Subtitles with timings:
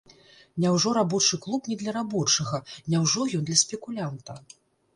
[0.63, 4.43] Няўжо рабочы клуб не для рабочага, няўжо ён для спекулянта?